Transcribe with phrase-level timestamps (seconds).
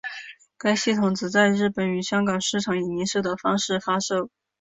[0.57, 4.31] 该系统只在日本与香港市场以零售的方式发售。